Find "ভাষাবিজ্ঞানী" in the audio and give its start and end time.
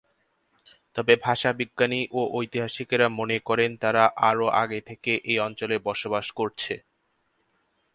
1.23-2.01